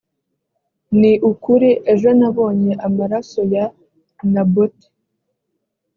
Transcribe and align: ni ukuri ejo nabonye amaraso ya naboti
ni 0.99 1.13
ukuri 1.29 1.69
ejo 1.91 2.09
nabonye 2.19 2.73
amaraso 2.87 3.39
ya 3.53 3.65
naboti 4.33 4.87